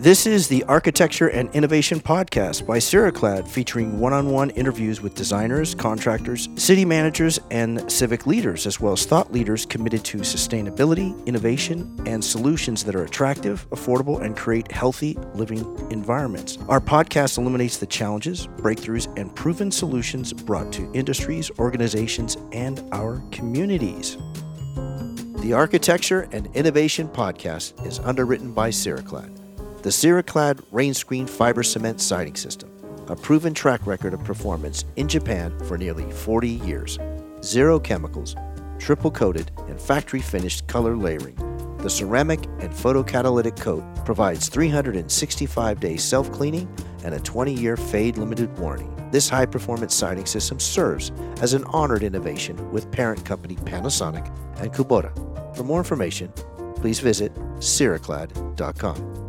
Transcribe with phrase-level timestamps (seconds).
[0.00, 5.14] This is the Architecture and Innovation Podcast by Ceraclad, featuring one on one interviews with
[5.14, 11.14] designers, contractors, city managers, and civic leaders, as well as thought leaders committed to sustainability,
[11.26, 15.58] innovation, and solutions that are attractive, affordable, and create healthy living
[15.90, 16.56] environments.
[16.70, 23.22] Our podcast illuminates the challenges, breakthroughs, and proven solutions brought to industries, organizations, and our
[23.32, 24.16] communities.
[25.42, 29.39] The Architecture and Innovation Podcast is underwritten by Ceraclad.
[29.82, 32.70] The Ceraclad rain screen fiber cement siding system,
[33.08, 36.98] a proven track record of performance in Japan for nearly 40 years.
[37.42, 38.36] Zero chemicals,
[38.78, 41.34] triple coated, and factory finished color layering.
[41.78, 46.68] The ceramic and photocatalytic coat provides 365 day self cleaning
[47.02, 48.90] and a 20 year fade limited warranty.
[49.10, 54.70] This high performance siding system serves as an honored innovation with parent company Panasonic and
[54.74, 55.10] Kubota.
[55.56, 56.30] For more information,
[56.76, 59.19] please visit ceraclad.com.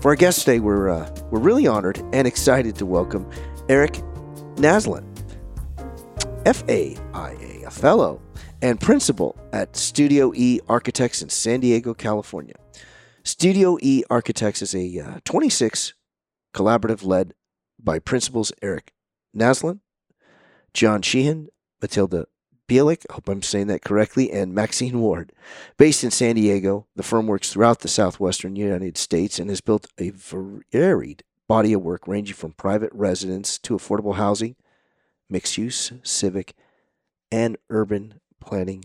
[0.00, 3.28] For our guest today, we're, uh, we're really honored and excited to welcome
[3.68, 3.92] Eric
[4.56, 5.04] Naslund,
[6.44, 8.22] FAIA, a fellow
[8.62, 12.54] and principal at Studio E Architects in San Diego, California.
[13.24, 15.92] Studio E Architects is a uh, 26
[16.54, 17.34] collaborative led
[17.78, 18.94] by principals Eric
[19.36, 19.80] Naslund,
[20.72, 21.48] John Sheehan,
[21.82, 22.24] Mathilda
[22.70, 25.32] Bielik, I hope I'm saying that correctly, and Maxine Ward.
[25.76, 29.88] Based in San Diego, the firm works throughout the southwestern United States and has built
[29.98, 34.54] a varied body of work ranging from private residence to affordable housing,
[35.28, 36.54] mixed use, civic,
[37.32, 38.84] and urban planning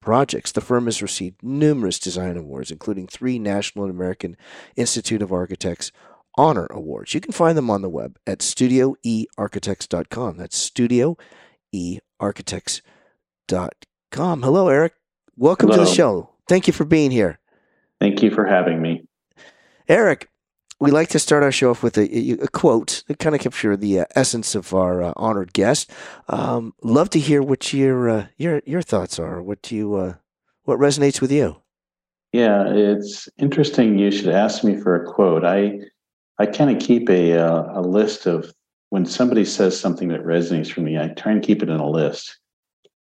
[0.00, 0.50] projects.
[0.50, 4.34] The firm has received numerous design awards, including three National and American
[4.76, 5.92] Institute of Architects
[6.38, 7.12] Honor Awards.
[7.12, 10.38] You can find them on the web at studioearchitects.com.
[10.38, 12.93] That's studioearchitects.com
[14.10, 14.42] com.
[14.42, 14.94] Hello, Eric.
[15.36, 15.84] Welcome Hello.
[15.84, 16.30] to the show.
[16.48, 17.38] Thank you for being here.
[18.00, 19.06] Thank you for having me.
[19.88, 20.28] Eric,
[20.80, 23.78] we like to start our show off with a, a quote that kind of captures
[23.78, 25.90] the uh, essence of our uh, honored guest.
[26.28, 29.42] Um, love to hear what your uh, your your thoughts are.
[29.42, 30.14] What do you uh,
[30.64, 31.56] what resonates with you?
[32.32, 33.98] Yeah, it's interesting.
[33.98, 35.44] You should ask me for a quote.
[35.44, 35.80] I
[36.38, 38.52] I kind of keep a uh, a list of
[38.90, 40.98] when somebody says something that resonates for me.
[40.98, 42.38] I try and keep it in a list.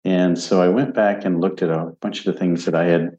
[0.04, 2.86] And so I went back and looked at a bunch of the things that I
[2.86, 3.18] had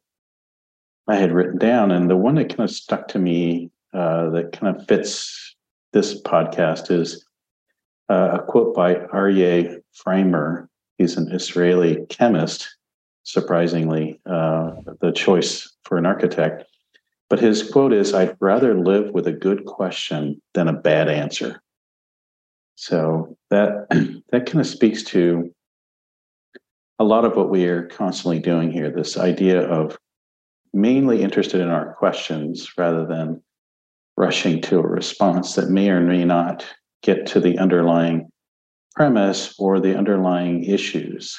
[1.08, 4.52] I had written down, and the one that kind of stuck to me uh, that
[4.52, 5.56] kind of fits
[5.92, 7.24] this podcast is
[8.08, 10.68] uh, a quote by Aryeh Frimer.
[10.98, 12.76] He's an Israeli chemist,
[13.24, 16.64] surprisingly, uh, the choice for an architect.
[17.28, 21.62] But his quote is I'd rather live with a good question than a bad answer.
[22.76, 23.88] So that
[24.30, 25.52] that kind of speaks to
[27.02, 29.98] a lot of what we are constantly doing here this idea of
[30.72, 33.42] mainly interested in our questions rather than
[34.16, 36.64] rushing to a response that may or may not
[37.02, 38.30] get to the underlying
[38.94, 41.36] premise or the underlying issues.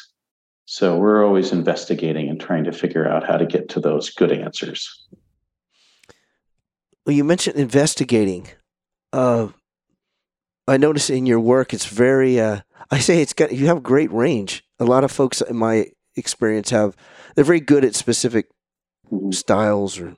[0.66, 4.34] So we're always investigating and trying to figure out how to get to those good
[4.34, 5.08] answers.
[7.06, 8.50] Well, you mentioned investigating.
[9.14, 9.48] Uh,
[10.68, 12.40] I notice in your work, it's very.
[12.40, 13.52] Uh, I say it's got.
[13.52, 16.96] You have great range a lot of folks in my experience have
[17.36, 18.50] they're very good at specific
[19.12, 19.32] mm-hmm.
[19.32, 20.16] styles or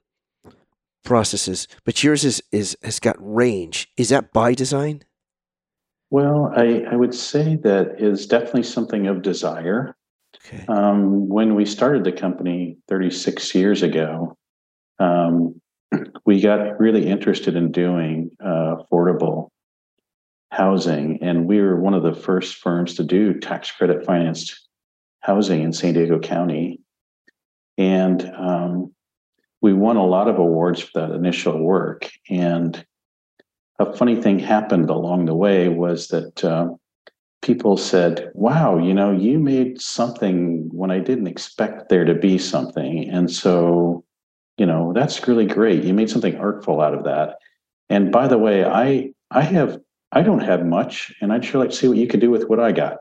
[1.03, 3.87] processes, but yours is is has got range.
[3.95, 5.03] Is that by design?
[6.09, 9.95] Well, I, I would say that is definitely something of desire.
[10.37, 10.65] Okay.
[10.67, 14.37] Um, when we started the company 36 years ago,
[14.99, 15.59] um,
[16.25, 19.49] we got really interested in doing uh, affordable
[20.55, 21.19] housing.
[21.21, 24.67] And we were one of the first firms to do tax credit financed
[25.19, 26.79] housing in San Diego County.
[27.77, 28.93] And um,
[29.61, 32.09] we won a lot of awards for that initial work.
[32.29, 32.85] And
[33.79, 36.69] a funny thing happened along the way was that uh,
[37.41, 42.37] people said, Wow, you know, you made something when I didn't expect there to be
[42.37, 43.09] something.
[43.09, 44.05] And so,
[44.57, 45.83] you know, that's really great.
[45.83, 47.39] You made something artful out of that.
[47.89, 49.79] And by the way, I I have
[50.15, 52.47] I don't have much, and I'd sure like to see what you could do with
[52.47, 52.99] what I got.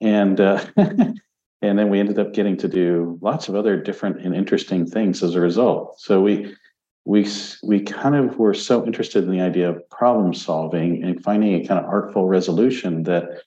[0.00, 4.34] And uh, and then we ended up getting to do lots of other different and
[4.34, 6.00] interesting things as a result.
[6.00, 6.56] So we
[7.04, 7.28] we
[7.62, 11.66] we kind of were so interested in the idea of problem solving and finding a
[11.66, 13.42] kind of artful resolution that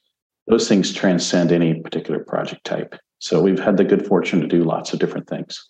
[0.47, 2.95] those things transcend any particular project type.
[3.19, 5.63] So we've had the good fortune to do lots of different things.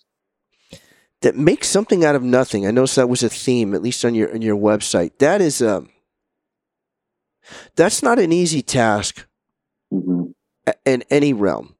[1.20, 2.66] That makes something out of nothing.
[2.66, 5.12] I noticed that was a theme, at least on your on your website.
[5.18, 5.88] That is um,
[7.76, 9.26] that's not an easy task
[9.92, 10.30] mm-hmm.
[10.84, 11.74] in any realm.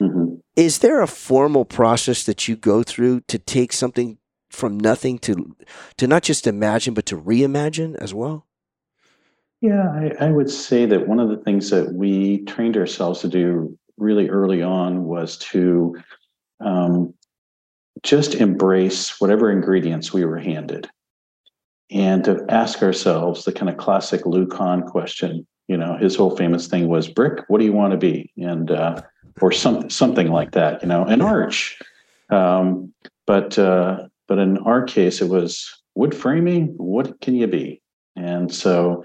[0.00, 0.36] Mm-hmm.
[0.56, 4.18] Is there a formal process that you go through to take something
[4.50, 5.56] from nothing to
[5.98, 8.46] to not just imagine but to reimagine as well?
[9.60, 13.28] Yeah, I, I would say that one of the things that we trained ourselves to
[13.28, 15.96] do really early on was to
[16.60, 17.12] um,
[18.04, 20.88] just embrace whatever ingredients we were handed
[21.90, 25.46] and to ask ourselves the kind of classic Lou Kahn question.
[25.68, 27.44] You know, his whole famous thing was brick.
[27.48, 28.32] What do you want to be?
[28.36, 29.02] And uh,
[29.40, 30.82] or something something like that.
[30.82, 31.78] You know, an arch.
[32.30, 32.92] Um,
[33.26, 36.74] but uh, but in our case, it was wood framing.
[36.76, 37.82] What can you be?
[38.16, 39.04] And so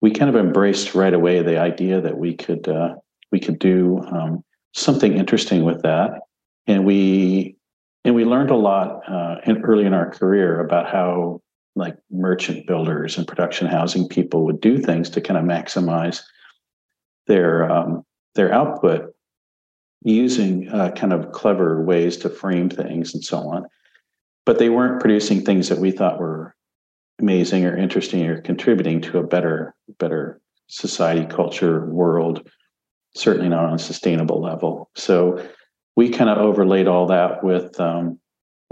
[0.00, 2.94] we kind of embraced right away the idea that we could uh,
[3.32, 6.20] we could do um, something interesting with that,
[6.66, 7.56] and we
[8.04, 11.40] and we learned a lot uh, in, early in our career about how
[11.76, 16.22] like merchant builders and production housing people would do things to kind of maximize
[17.26, 18.04] their um,
[18.34, 19.14] their output
[20.02, 23.66] using uh, kind of clever ways to frame things and so on.
[24.44, 26.54] But they weren't producing things that we thought were
[27.20, 32.48] amazing or interesting or contributing to a better better society, culture, world.
[33.16, 34.90] Certainly not on a sustainable level.
[34.96, 35.40] So
[35.96, 38.18] we kind of overlaid all that with um,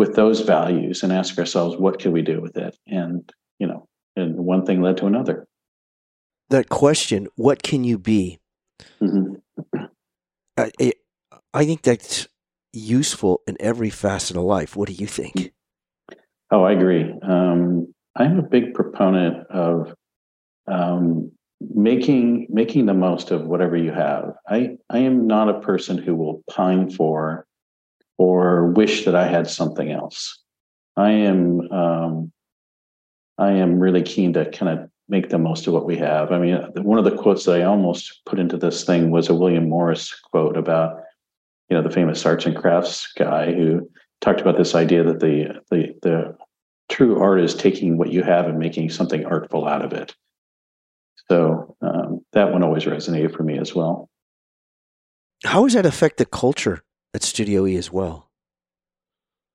[0.03, 2.77] with those values and ask ourselves what can we do with it?
[2.89, 5.47] And you know and one thing led to another.
[6.51, 8.41] That question what can you be?
[9.01, 9.85] Mm-hmm.
[10.57, 10.93] I,
[11.55, 12.27] I think that's
[12.73, 14.75] useful in every facet of life.
[14.75, 15.53] What do you think?
[16.51, 17.15] Oh i agree.
[17.23, 19.95] Um, i'm a big proponent of
[20.67, 24.33] um, making making the most of whatever you have.
[24.49, 27.47] I i am not a person who will pine for
[28.19, 30.39] or wish that I had something else.
[30.97, 32.33] I am um,
[33.39, 36.33] I am really keen to kind of make the most of what we have.
[36.33, 39.35] I mean, one of the quotes that I almost put into this thing was a
[39.35, 41.01] William Morris quote about
[41.69, 43.89] you know the famous arts and crafts guy who
[44.21, 46.37] talked about this idea that the the the
[46.89, 50.15] true art is taking what you have and making something artful out of it.
[51.31, 54.11] So um, that one always resonated for me as well.
[55.45, 56.83] How does that affect the culture
[57.15, 58.31] at Studio E as well?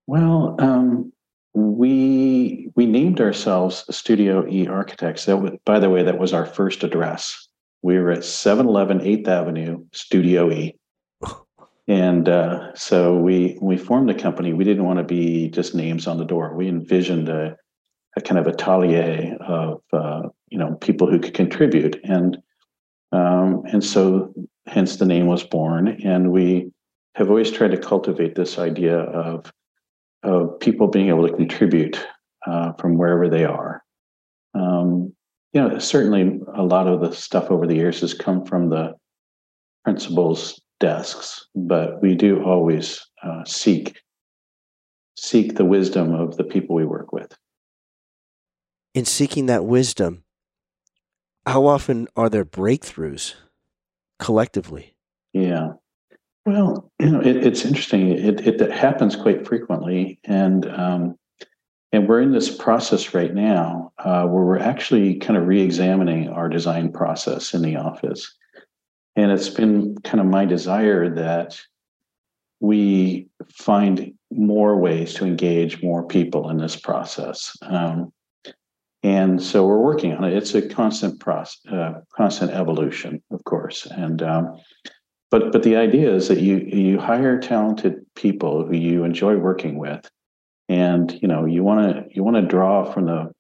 [0.06, 1.12] Well, um,
[1.54, 5.26] we we named ourselves Studio E Architects.
[5.26, 7.48] That was, by the way, that was our first address.
[7.82, 10.76] We were at 711 8th Avenue, Studio E.
[11.90, 14.52] And uh, so we we formed the company.
[14.52, 16.54] We didn't want to be just names on the door.
[16.54, 17.56] We envisioned a,
[18.18, 22.38] a kind of atelier of uh, you know people who could contribute, and
[23.14, 24.34] um, and so
[24.66, 25.88] hence the name was born.
[26.04, 26.74] And we
[27.18, 29.52] have always tried to cultivate this idea of
[30.24, 32.06] of people being able to contribute
[32.46, 33.82] uh, from wherever they are.
[34.54, 35.14] Um,
[35.54, 38.94] you know, certainly a lot of the stuff over the years has come from the
[39.84, 44.00] principals' desks, but we do always uh, seek
[45.18, 47.36] seek the wisdom of the people we work with.
[48.94, 50.24] In seeking that wisdom,
[51.48, 53.34] how often are there breakthroughs
[54.20, 54.94] collectively?
[55.34, 55.74] Yeah.
[56.48, 58.10] Well, you know, it, it's interesting.
[58.10, 61.20] It, it, it, happens quite frequently, and um,
[61.92, 66.48] and we're in this process right now uh, where we're actually kind of re-examining our
[66.48, 68.34] design process in the office,
[69.18, 71.60] and it's been kind of my desire that
[72.62, 77.58] we find more ways to engage more people in this process.
[77.62, 78.14] Um,
[79.04, 80.34] and so we're working on it.
[80.34, 84.58] It's a constant process, uh, constant evolution, of course, and um,
[85.32, 89.78] but but the idea is that you you hire talented people who you enjoy working
[89.78, 90.10] with.
[90.70, 93.32] And you know you want to you want to draw from the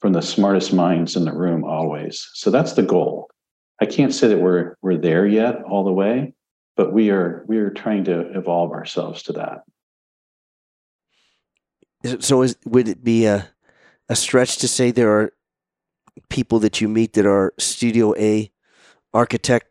[0.00, 2.26] from the smartest minds in the room always.
[2.34, 3.28] So that's the goal.
[3.80, 6.34] I can't say that we're we're there yet all the way
[6.80, 9.64] but we are we are trying to evolve ourselves to that.
[12.22, 13.50] So is, would it be a
[14.08, 15.34] a stretch to say there are
[16.30, 18.50] people that you meet that are studio a
[19.12, 19.66] architect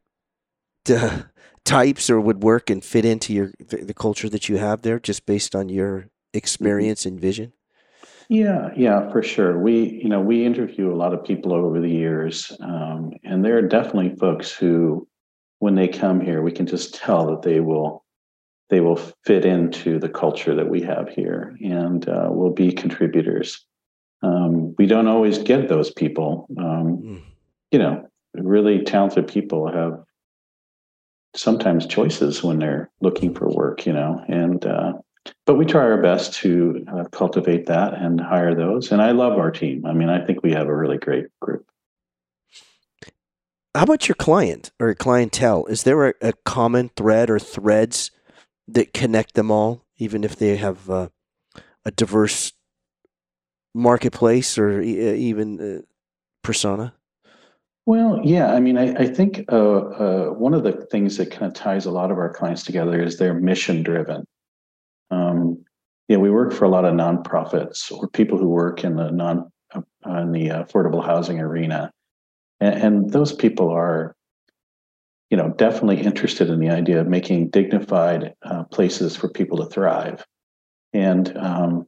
[0.92, 1.24] uh,
[1.70, 5.00] types or would work and fit into your the, the culture that you have there
[5.00, 7.54] just based on your experience and vision?
[8.28, 9.60] Yeah yeah for sure.
[9.60, 13.58] We you know we interview a lot of people over the years um, and there
[13.58, 15.08] are definitely folks who
[15.60, 18.04] when they come here we can just tell that they will
[18.70, 23.66] they will fit into the culture that we have here and uh, will be contributors.
[24.22, 26.46] Um, we don't always get those people.
[26.58, 27.22] Um, mm.
[27.72, 30.04] you know really talented people have
[31.36, 34.94] sometimes choices when they're looking for work, you know, and uh,
[35.46, 38.92] but we try our best to uh, cultivate that and hire those.
[38.92, 39.86] And I love our team.
[39.86, 41.66] I mean, I think we have a really great group.
[43.76, 45.66] How about your client or clientele?
[45.66, 48.12] Is there a, a common thread or threads
[48.68, 51.10] that connect them all, even if they have uh,
[51.86, 52.54] a diverse
[53.76, 55.82] marketplace or even uh,
[56.44, 56.94] persona?
[57.90, 58.54] Well, yeah.
[58.54, 61.88] I mean, I, I think uh, uh, one of the things that kind of ties
[61.88, 64.28] a lot of our clients together is they're mission driven.
[65.10, 65.66] Um,
[66.08, 69.52] yeah, we work for a lot of nonprofits or people who work in the non
[69.74, 71.90] uh, in the affordable housing arena,
[72.60, 74.16] and, and those people are,
[75.32, 79.66] you know, definitely interested in the idea of making dignified uh, places for people to
[79.66, 80.24] thrive,
[80.94, 81.88] and um,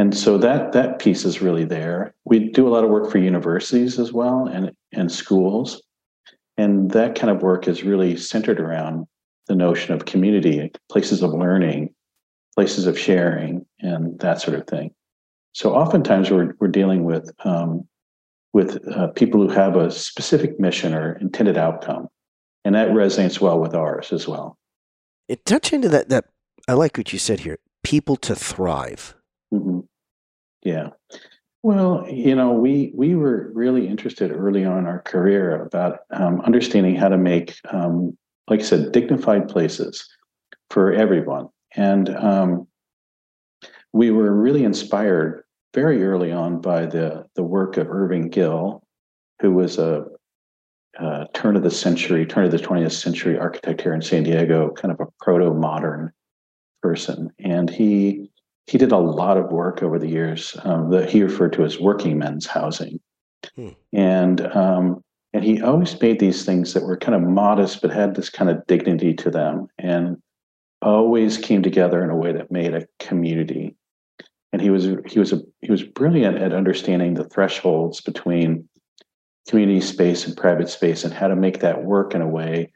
[0.00, 2.14] and so that that piece is really there.
[2.24, 5.82] We do a lot of work for universities as well and and schools,
[6.56, 9.06] and that kind of work is really centered around
[9.46, 11.94] the notion of community, places of learning,
[12.54, 14.90] places of sharing, and that sort of thing.
[15.52, 17.86] So oftentimes we're we're dealing with um,
[18.54, 22.08] with uh, people who have a specific mission or intended outcome,
[22.64, 24.56] and that resonates well with ours as well.
[25.28, 26.24] It touch into that that
[26.66, 27.58] I like what you said here.
[27.82, 29.14] People to thrive.
[29.52, 29.80] Mm-hmm.
[30.62, 30.88] Yeah.
[31.62, 36.40] Well, you know, we we were really interested early on in our career about um,
[36.40, 38.16] understanding how to make, um,
[38.48, 40.08] like I said, dignified places
[40.70, 42.66] for everyone, and um,
[43.92, 48.82] we were really inspired very early on by the the work of Irving Gill,
[49.40, 50.06] who was a,
[50.98, 54.70] a turn of the century, turn of the 20th century architect here in San Diego,
[54.70, 56.10] kind of a proto modern
[56.82, 58.29] person, and he
[58.70, 61.80] he did a lot of work over the years um, that he referred to as
[61.80, 63.00] working men's housing.
[63.56, 63.70] Hmm.
[63.92, 68.14] And um, and he always made these things that were kind of modest but had
[68.14, 70.18] this kind of dignity to them and
[70.82, 73.74] always came together in a way that made a community.
[74.52, 78.68] And he was he was a he was brilliant at understanding the thresholds between
[79.48, 82.70] community space and private space and how to make that work in a way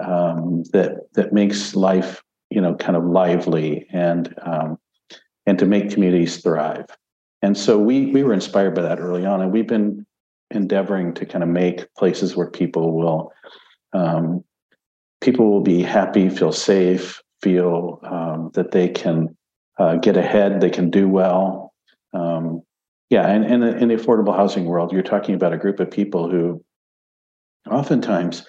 [0.00, 4.76] um, that that makes life you know kind of lively and um,
[5.46, 6.86] and to make communities thrive.
[7.42, 10.06] And so we we were inspired by that early on, and we've been
[10.50, 13.32] endeavoring to kind of make places where people will
[13.92, 14.44] um,
[15.20, 19.36] people will be happy, feel safe, feel um, that they can
[19.78, 21.72] uh, get ahead, they can do well.
[22.12, 22.62] Um,
[23.10, 26.28] yeah, and, and in the affordable housing world, you're talking about a group of people
[26.28, 26.64] who
[27.70, 28.46] oftentimes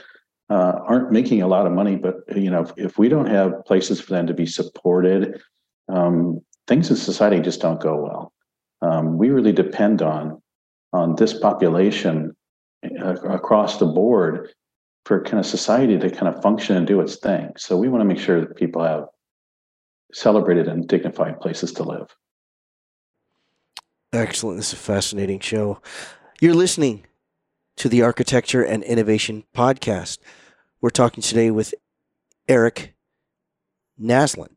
[0.49, 3.65] uh, aren't making a lot of money, but you know, if, if, we don't have
[3.65, 5.41] places for them to be supported,
[5.89, 8.33] um, things in society just don't go well.
[8.81, 10.41] Um, we really depend on
[10.93, 12.35] on this population
[13.01, 14.49] uh, across the board
[15.05, 17.51] for kind of society to kind of function and do its thing.
[17.57, 19.05] So we want to make sure that people have
[20.13, 22.07] celebrated and dignified places to live.
[24.13, 24.57] Excellent.
[24.57, 25.81] This is a fascinating show.
[26.39, 27.05] You're listening
[27.77, 30.19] to the Architecture and Innovation Podcast.
[30.81, 31.73] We're talking today with
[32.47, 32.95] Eric
[33.99, 34.56] Naslund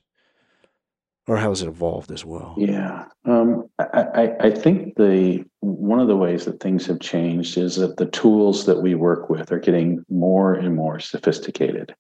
[1.28, 2.56] Or how has it evolved as well?
[2.58, 7.78] Yeah, um, I, I, think the one of the ways that things have changed is
[7.78, 11.96] that the tools that we work with are getting more and more sophisticated.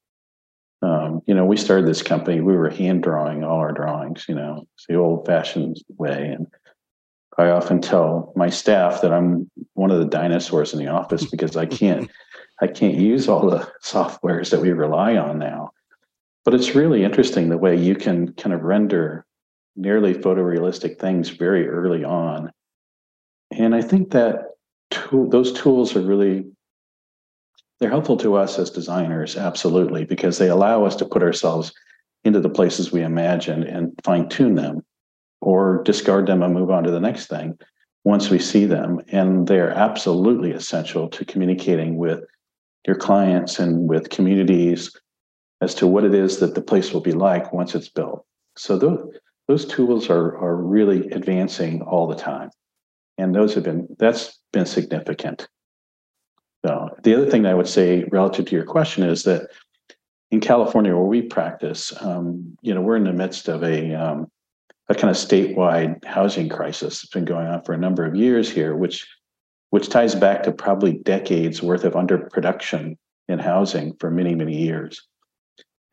[0.82, 4.25] Um, you know, we started this company; we were hand drawing all our drawings.
[4.27, 6.48] You know, it's the old-fashioned way, and
[7.38, 11.55] I often tell my staff that I'm one of the dinosaurs in the office because
[11.55, 12.10] I can't
[12.62, 15.72] I can't use all the softwares that we rely on now.
[16.46, 19.25] But it's really interesting the way you can kind of render
[19.75, 22.52] nearly photorealistic things very early on.
[23.52, 24.52] And I think that
[24.92, 26.46] tool, those tools are really
[27.80, 31.74] they're helpful to us as designers, absolutely, because they allow us to put ourselves
[32.24, 34.82] into the places we imagine and fine tune them
[35.42, 37.58] or discard them and move on to the next thing
[38.06, 39.02] once we see them.
[39.10, 42.24] And they're absolutely essential to communicating with
[42.88, 44.96] your clients and with communities
[45.62, 48.26] as to what it is that the place will be like once it's built.
[48.58, 49.14] So those
[49.48, 52.50] those tools are are really advancing all the time,
[53.18, 55.48] and those have been that's been significant.
[56.66, 59.50] So the other thing I would say relative to your question is that
[60.32, 64.28] in California, where we practice, um, you know, we're in the midst of a um,
[64.90, 68.50] a kind of statewide housing crisis that's been going on for a number of years
[68.50, 69.08] here, which
[69.70, 72.98] which ties back to probably decades worth of underproduction
[73.28, 75.02] in housing for many many years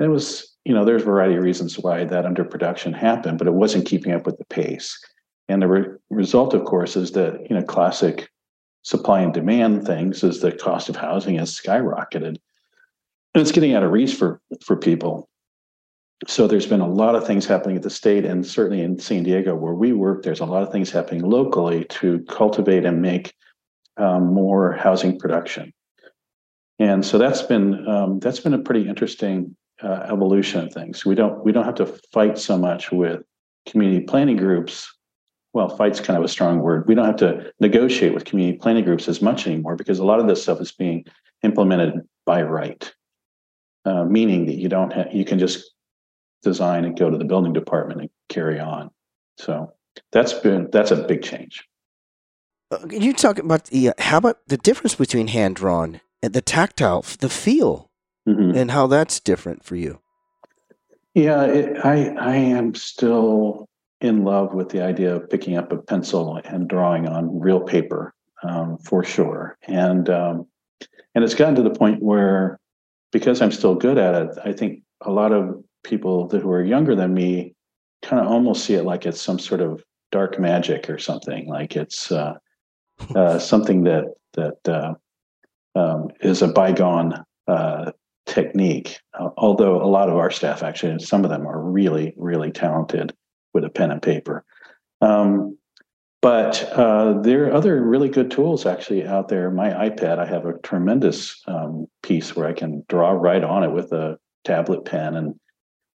[0.05, 3.55] it was, you know, there's a variety of reasons why that underproduction happened, but it
[3.55, 4.99] wasn't keeping up with the pace.
[5.49, 8.29] And the re- result, of course, is that, you know, classic
[8.83, 12.37] supply and demand things is the cost of housing has skyrocketed.
[13.35, 15.29] And it's getting out of reach for, for people.
[16.27, 19.25] So there's been a lot of things happening at the state and certainly in San
[19.25, 23.35] Diego where we work, there's a lot of things happening locally to cultivate and make
[23.97, 25.73] um, more housing production.
[26.79, 31.05] And so that's been um, that's been a pretty interesting uh, evolution of things.
[31.05, 33.23] We don't we don't have to fight so much with
[33.67, 34.93] community planning groups
[35.53, 36.87] well, fight's kind of a strong word.
[36.89, 40.19] We don't have to negotiate with community planning groups as much anymore because a lot
[40.19, 41.05] of this stuff is being
[41.43, 42.93] implemented by right,
[43.85, 45.73] uh, meaning that you don't have, you can just
[46.43, 48.91] design and go to the building department and carry on.
[49.37, 49.73] So
[50.11, 51.65] that's been that's a big change.
[52.71, 56.41] Uh, you talk about the uh, how about the difference between hand drawn and the
[56.41, 57.91] tactile, the feel,
[58.29, 58.57] mm-hmm.
[58.57, 60.01] and how that's different for you?
[61.15, 63.69] Yeah, it, I I am still
[64.01, 68.13] in love with the idea of picking up a pencil and drawing on real paper
[68.43, 69.57] um, for sure.
[69.69, 70.47] And um,
[71.15, 72.59] and it's gotten to the point where
[73.13, 76.63] because I'm still good at it, I think a lot of people that who are
[76.63, 77.55] younger than me
[78.03, 81.77] kind of almost see it like it's some sort of dark magic or something, like
[81.77, 82.35] it's uh,
[83.15, 84.95] uh, something that that uh,
[85.79, 87.93] um, is a bygone uh,
[88.33, 88.99] technique.
[89.37, 93.13] although a lot of our staff, actually, some of them are really, really talented
[93.53, 94.45] with a pen and paper.
[95.03, 95.59] Um,
[96.23, 99.51] but uh, there are other really good tools actually out there.
[99.51, 103.73] My iPad, I have a tremendous um, piece where I can draw right on it
[103.73, 105.35] with a tablet pen and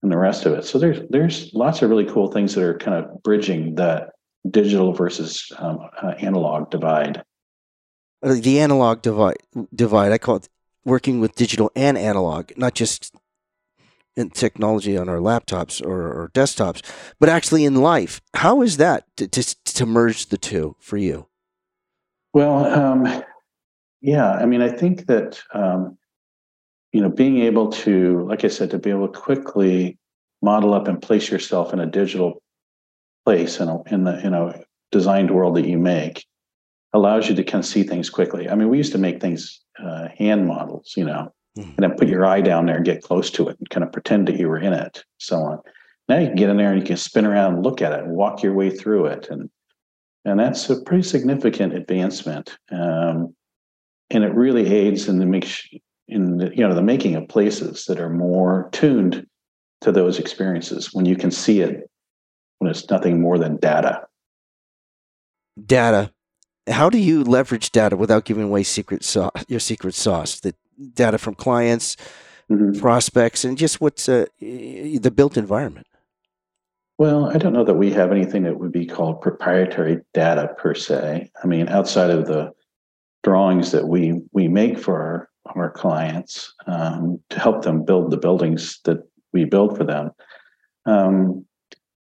[0.02, 0.64] and the rest of it.
[0.64, 4.10] So there's there's lots of really cool things that are kind of bridging that
[4.50, 7.22] digital versus um, uh, analog divide.
[8.22, 9.38] Uh, the analog divide
[9.74, 10.48] divide I call it
[10.86, 13.14] working with digital and analog, not just
[14.16, 16.80] in technology on our laptops or, or desktops,
[17.20, 18.22] but actually in life.
[18.34, 21.26] How is that to, to, to merge the two for you?
[22.32, 23.24] Well, um,
[24.00, 25.98] yeah, I mean, I think that, um,
[26.92, 29.98] you know, being able to, like I said, to be able to quickly
[30.40, 32.42] model up and place yourself in a digital
[33.26, 36.24] place in a, in the, in a designed world that you make
[36.92, 38.48] allows you to kind of see things quickly.
[38.48, 41.70] I mean, we used to make things uh, hand models, you know, mm-hmm.
[41.70, 43.92] and then put your eye down there and get close to it and kind of
[43.92, 45.58] pretend that you were in it, so on.
[46.08, 48.04] Now you can get in there and you can spin around and look at it
[48.04, 49.50] and walk your way through it, and
[50.24, 52.56] and that's a pretty significant advancement.
[52.70, 53.34] Um,
[54.10, 55.66] and it really aids in the mix
[56.08, 59.26] in the, you know the making of places that are more tuned
[59.80, 61.90] to those experiences when you can see it
[62.58, 64.02] when it's nothing more than data.
[65.64, 66.12] Data.
[66.68, 70.56] How do you leverage data without giving away secret sauce, your secret sauce that
[70.94, 71.96] data from clients,
[72.50, 72.78] mm-hmm.
[72.78, 75.86] prospects, and just what's uh, the built environment?
[76.98, 80.74] Well, I don't know that we have anything that would be called proprietary data per
[80.74, 81.30] se.
[81.42, 82.52] I mean, outside of the
[83.22, 88.16] drawings that we we make for our, our clients um, to help them build the
[88.16, 88.98] buildings that
[89.32, 90.10] we build for them.
[90.86, 91.44] Um,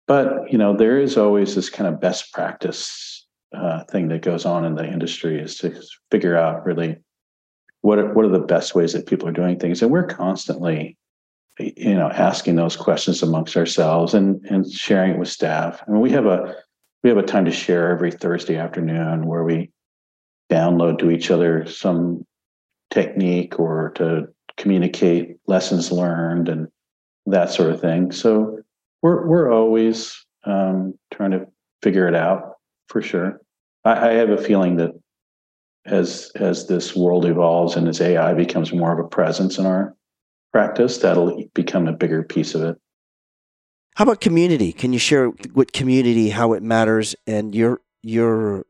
[0.07, 3.12] but you know, there is always this kind of best practice
[3.53, 6.97] uh, thing that goes on in the industry is to figure out really
[7.81, 9.81] what are, what are the best ways that people are doing things.
[9.81, 10.97] And we're constantly
[11.59, 15.83] you know asking those questions amongst ourselves and and sharing it with staff.
[15.87, 16.55] I mean we have a
[17.03, 19.71] we have a time to share every thursday afternoon where we
[20.51, 22.25] download to each other some
[22.89, 26.67] technique or to communicate lessons learned and
[27.25, 28.11] that sort of thing.
[28.11, 28.59] So
[29.01, 31.47] we're we're always um, trying to
[31.83, 32.53] figure it out
[32.87, 33.42] for sure
[33.84, 34.91] I, I have a feeling that
[35.86, 39.96] as as this world evolves and as AI becomes more of a presence in our
[40.52, 42.78] practice, that'll become a bigger piece of it.
[43.96, 44.72] How about community?
[44.72, 48.65] Can you share what community, how it matters, and your your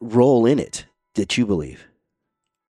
[0.00, 1.86] role in it that you believe?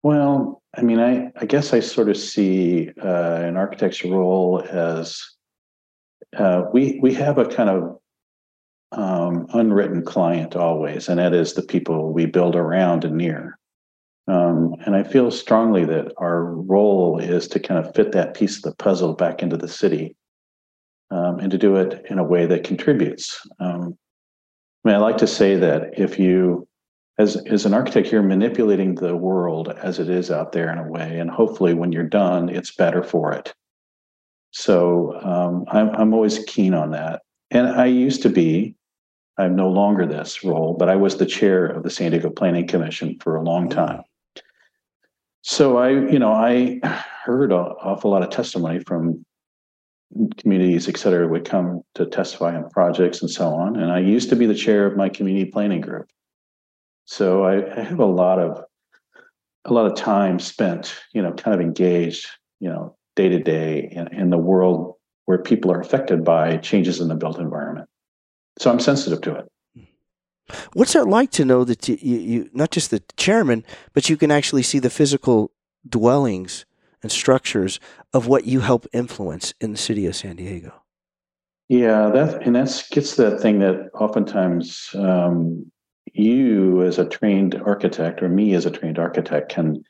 [0.04, 5.22] Well, I mean, I, I guess I sort of see uh, an architect's role as
[6.38, 7.98] uh, we we have a kind of
[8.96, 13.60] um, unwritten client always, and that is the people we build around and near.
[14.28, 18.58] Um, and I feel strongly that our role is to kind of fit that piece
[18.58, 20.16] of the puzzle back into the city
[21.12, 23.40] um, and to do it in a way that contributes.
[23.60, 23.98] Um,
[24.84, 26.68] I mean, I like to say that if you,
[27.20, 30.88] as, as an architect, you're manipulating the world as it is out there in a
[30.88, 33.54] way, and hopefully when you're done, it's better for it.
[34.52, 37.22] So um, I'm, I'm always keen on that.
[37.52, 38.76] And I used to be,
[39.38, 42.68] I'm no longer this role, but I was the chair of the San Diego Planning
[42.68, 44.02] Commission for a long time.
[45.42, 46.80] So I, you know, I
[47.24, 49.26] heard an awful lot of testimony from
[50.38, 53.76] communities, et cetera, would come to testify on projects and so on.
[53.76, 56.08] And I used to be the chair of my community planning group.
[57.06, 58.64] So I, I have a lot of
[59.66, 62.28] a lot of time spent, you know, kind of engaged,
[62.60, 64.96] you know, day to day in the world
[65.26, 67.90] where people are affected by changes in the built environment.
[68.60, 69.46] So I'm sensitive to it.
[70.74, 74.30] What's it like to know that you, you, not just the chairman, but you can
[74.30, 75.52] actually see the physical
[75.88, 76.66] dwellings
[77.02, 77.80] and structures
[78.14, 80.72] of what you help influence in the city of San Diego?
[81.68, 85.72] Yeah, that and that gets that thing that oftentimes um,
[86.14, 89.84] you, as a trained architect, or me as a trained architect, can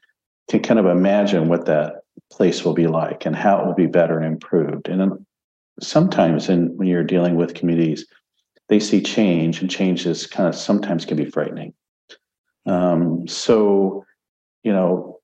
[0.49, 2.01] can kind of imagine what that
[2.31, 4.87] place will be like and how it will be better and improved.
[4.87, 5.25] And
[5.81, 8.05] sometimes, in, when you're dealing with communities,
[8.69, 11.73] they see change, and change is kind of sometimes can be frightening.
[12.65, 14.05] Um, so,
[14.63, 15.19] you know,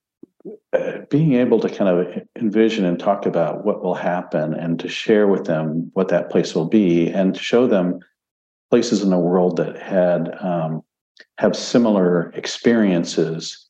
[0.72, 4.88] uh, being able to kind of envision and talk about what will happen and to
[4.88, 8.00] share with them what that place will be and show them
[8.70, 10.82] places in the world that had um,
[11.38, 13.68] have similar experiences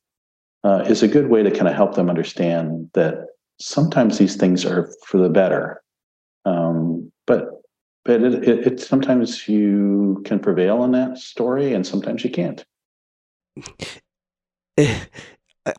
[0.64, 3.26] uh, is a good way to kind of help them understand that
[3.60, 5.82] sometimes these things are for the better
[6.44, 7.61] um, but
[8.04, 12.64] but it, it, it, sometimes you can prevail in that story and sometimes you can't.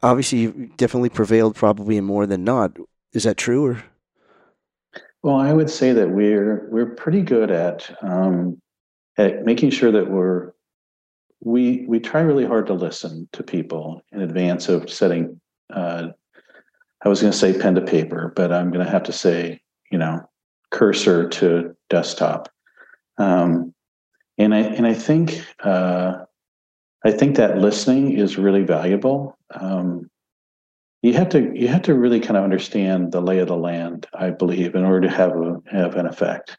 [0.02, 2.78] Obviously you definitely prevailed probably more than not.
[3.14, 3.84] Is that true or?
[5.22, 8.62] Well i would say that we're we're pretty good at um,
[9.18, 10.52] at making sure that we're
[11.40, 15.40] we we try really hard to listen to people in advance of setting
[15.74, 16.08] uh,
[17.04, 19.62] i was going to say pen to paper but i'm going to have to say
[19.92, 20.22] you know
[20.72, 22.50] cursor to desktop
[23.18, 23.74] um,
[24.38, 26.14] and i and i think uh,
[27.06, 30.10] i think that listening is really valuable um,
[31.02, 34.08] you have to you have to really kind of understand the lay of the land
[34.14, 36.58] i believe in order to have a have an effect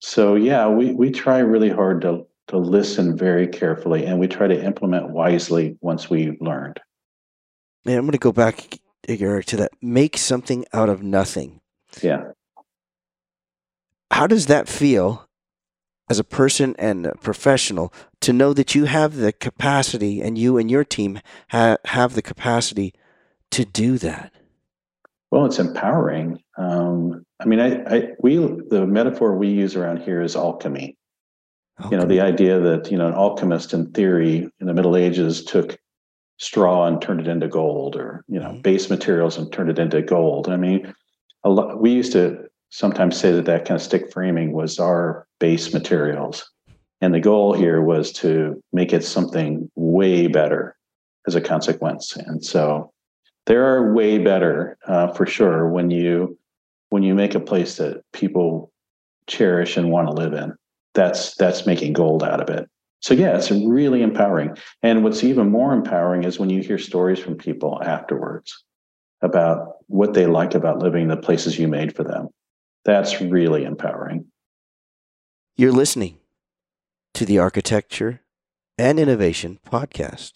[0.00, 4.46] so yeah we we try really hard to to listen very carefully and we try
[4.46, 6.80] to implement wisely once we've learned.
[7.84, 11.60] Yeah, I'm going to go back, Eric, to that make something out of nothing.
[12.02, 12.24] Yeah.
[14.10, 15.28] How does that feel
[16.10, 20.56] as a person and a professional to know that you have the capacity and you
[20.56, 22.94] and your team ha- have the capacity
[23.50, 24.32] to do that?
[25.30, 26.42] Well, it's empowering.
[26.56, 30.96] Um, I mean, I, I, we, the metaphor we use around here is alchemy.
[31.80, 31.90] Okay.
[31.90, 35.44] You know, the idea that, you know, an alchemist in theory in the Middle Ages
[35.44, 35.78] took
[36.38, 38.62] straw and turned it into gold or, you know, mm-hmm.
[38.62, 40.48] base materials and turned it into gold.
[40.48, 40.92] I mean,
[41.44, 45.26] a lot, we used to sometimes say that that kind of stick framing was our
[45.38, 46.50] base materials.
[47.00, 50.76] And the goal here was to make it something way better
[51.26, 52.16] as a consequence.
[52.16, 52.92] And so
[53.46, 56.36] there are way better uh, for sure when you
[56.90, 58.72] when you make a place that people
[59.26, 60.54] cherish and want to live in
[60.94, 62.68] that's that's making gold out of it.
[63.00, 64.56] So yeah, it's really empowering.
[64.82, 68.64] And what's even more empowering is when you hear stories from people afterwards
[69.22, 72.28] about what they like about living the places you made for them.
[72.88, 74.28] That's really empowering.
[75.58, 76.20] You're listening
[77.12, 78.22] to the Architecture
[78.78, 80.32] and Innovation podcast.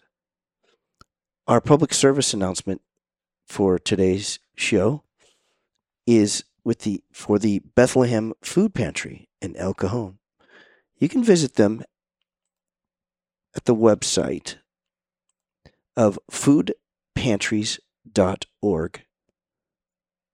[1.46, 2.82] Our public service announcement
[3.46, 5.02] for today's show
[6.06, 10.18] is with the for the Bethlehem Food Pantry in El Cajon
[10.98, 11.82] you can visit them
[13.56, 14.56] at the website
[15.96, 19.04] of foodpantries.org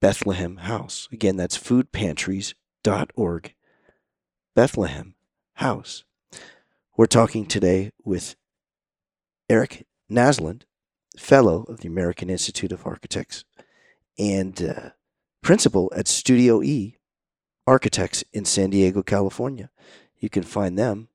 [0.00, 1.08] Bethlehem House.
[1.12, 3.54] Again, that's foodpantries.org
[4.54, 5.14] Bethlehem
[5.54, 6.04] House.
[6.96, 8.36] We're talking today with
[9.48, 10.62] Eric Naslund,
[11.16, 13.44] Fellow of the American Institute of Architects
[14.18, 14.90] and uh,
[15.42, 16.96] Principal at Studio E
[17.66, 19.70] Architects in San Diego, California.
[20.18, 21.08] You can find them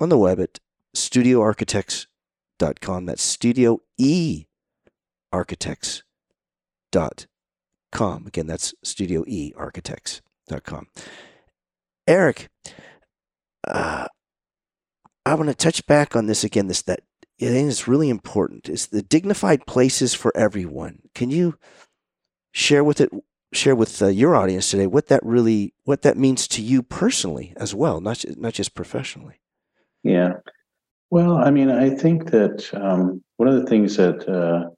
[0.00, 0.58] on the web at
[0.96, 3.06] studioearchitects.com.
[3.06, 4.46] That's studio e
[5.32, 7.28] architects.com.
[7.92, 10.86] Again, that's studio e architects.com.
[12.06, 12.48] Eric,
[13.66, 14.06] uh,
[15.26, 16.68] I want to touch back on this again.
[16.68, 17.00] This that
[17.40, 21.00] I think is really important is the dignified places for everyone.
[21.14, 21.58] Can you
[22.52, 23.10] share with it
[23.52, 27.52] share with uh, your audience today what that really what that means to you personally
[27.56, 29.40] as well, not not just professionally.
[30.02, 30.34] Yeah,
[31.10, 34.70] well, I mean, I think that um, one of the things that uh,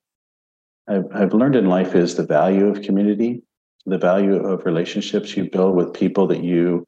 [0.91, 3.43] I've, I've learned in life is the value of community,
[3.87, 6.85] the value of relationships you build with people that you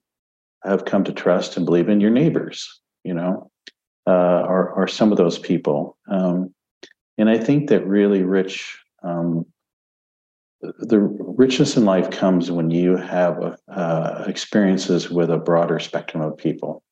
[0.65, 2.01] have come to trust and believe in.
[2.01, 3.51] Your neighbors, you know,
[4.07, 6.53] uh, are are some of those people, um,
[7.17, 9.47] and I think that really rich um,
[10.61, 16.37] the richness in life comes when you have uh, experiences with a broader spectrum of
[16.37, 16.83] people.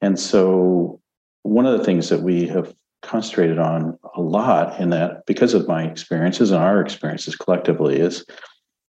[0.00, 1.00] And so
[1.42, 5.68] one of the things that we have concentrated on a lot in that because of
[5.68, 8.24] my experiences and our experiences collectively is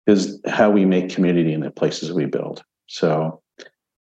[0.08, 2.64] is how we make community in the places we build.
[2.88, 3.42] So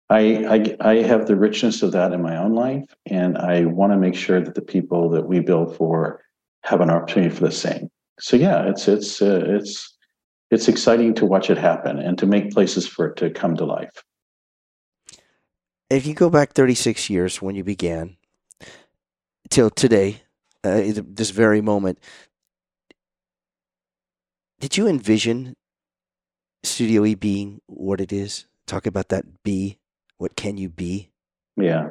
[0.10, 3.94] I, I, I have the richness of that in my own life, and I want
[3.94, 6.22] to make sure that the people that we build for
[6.64, 7.90] have an opportunity for the same.
[8.20, 9.96] So yeah, it's it's uh, it's
[10.52, 13.66] it's exciting to watch it happen and to make places for it to come to
[13.66, 14.04] life.
[15.90, 18.18] If you go back 36 years when you began
[19.50, 20.22] till today,
[20.64, 22.00] uh, this very moment,
[24.60, 25.56] did you envision
[26.64, 28.46] Studio E being what it is?
[28.66, 29.78] Talk about that be.
[30.18, 31.10] What can you be?
[31.58, 31.90] Yeah.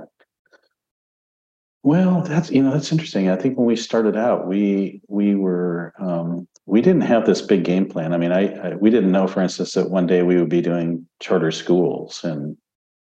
[1.83, 3.29] Well, that's you know that's interesting.
[3.29, 7.65] I think when we started out, we we were um, we didn't have this big
[7.65, 8.13] game plan.
[8.13, 10.63] I mean, I, I, we didn't know, for instance, that one day we would be
[10.63, 12.57] doing charter schools, and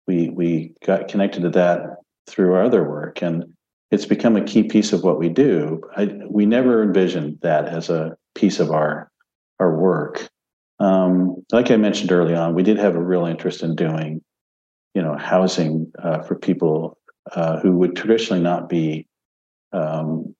[0.06, 1.82] we we got connected to that
[2.26, 3.53] through our other work, and
[3.94, 5.80] it's become a key piece of what we do.
[5.96, 9.08] I, we never envisioned that as a piece of our
[9.60, 10.28] our work.
[10.80, 14.20] Um, like I mentioned early on, we did have a real interest in doing,
[14.94, 16.98] you know, housing uh, for people
[17.36, 19.06] uh, who would traditionally not be
[19.72, 20.34] um,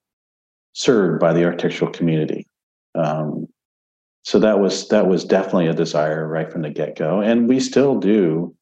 [0.73, 2.49] served by the architectural community.
[2.97, 3.47] Um,
[4.25, 7.61] so that was that was definitely a desire right from the get go, and we
[7.61, 8.53] still do.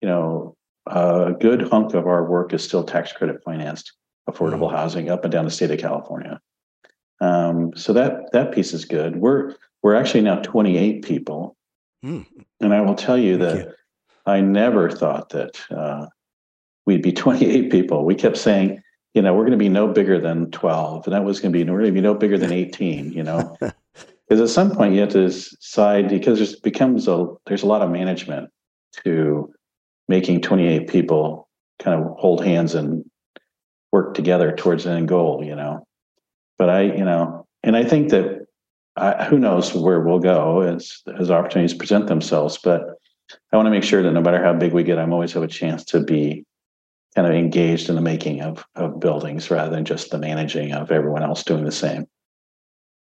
[0.00, 0.56] You know,
[0.86, 3.92] a good hunk of our work is still tax credit financed
[4.28, 4.76] affordable mm-hmm.
[4.76, 6.40] housing up and down the state of California.
[7.20, 9.16] Um, so that that piece is good.
[9.16, 11.56] We're we're actually now 28 people.
[12.04, 12.26] Mm.
[12.60, 13.72] And I will tell you Thank that you.
[14.26, 16.06] I never thought that uh,
[16.86, 18.04] we'd be 28 people.
[18.04, 18.82] We kept saying,
[19.14, 21.58] you know, we're going to be no bigger than 12, and that was going to
[21.58, 23.12] be we're going to be no bigger than 18.
[23.12, 27.62] You know, because at some point you have to decide because there's becomes a there's
[27.62, 28.50] a lot of management
[29.04, 29.52] to
[30.08, 33.04] making 28 people kind of hold hands and
[33.94, 35.42] work together towards an end goal.
[35.44, 35.86] You know,
[36.58, 38.46] but I, you know, and I think that
[38.96, 42.58] I, who knows where we'll go as as opportunities present themselves.
[42.62, 42.82] But
[43.52, 45.44] I want to make sure that no matter how big we get, I'm always have
[45.44, 46.44] a chance to be
[47.14, 50.90] kind of engaged in the making of of buildings rather than just the managing of
[50.90, 52.06] everyone else doing the same.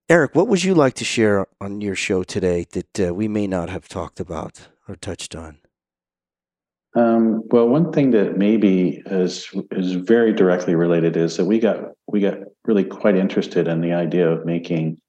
[0.08, 3.46] Eric, what would you like to share on your show today that uh, we may
[3.46, 5.59] not have talked about or touched on?
[6.94, 11.92] Um, well, one thing that maybe is is very directly related is that we got
[12.08, 15.00] we got really quite interested in the idea of making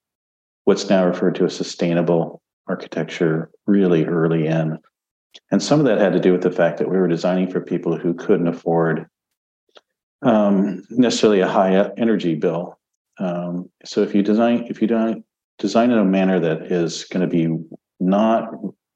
[0.66, 4.78] what's now referred to as sustainable architecture really early in.
[5.52, 7.62] And some of that had to do with the fact that we were designing for
[7.62, 9.08] people who couldn't afford
[10.22, 12.78] um, necessarily a high energy bill.
[13.18, 15.26] Um, so if you design if you don't
[15.58, 17.58] design in a manner that is going to be
[18.00, 18.52] not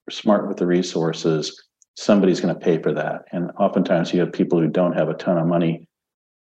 [0.10, 1.64] smart with the resources,
[1.96, 3.26] somebody's going to pay for that.
[3.32, 5.88] And oftentimes you have people who don't have a ton of money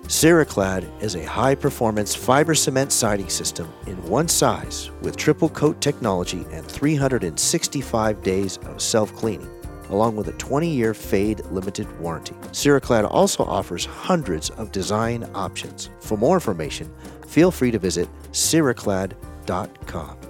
[0.08, 5.80] Ceraclad is a high performance fiber cement siding system in one size with triple coat
[5.80, 9.50] technology and 365 days of self cleaning.
[9.90, 12.34] along with a 20 year fade limited warranty.
[12.52, 15.90] Ceraclad also offers hundreds of design options.
[16.00, 16.92] For more information,
[17.26, 20.25] feel free to visit ceraclad.com.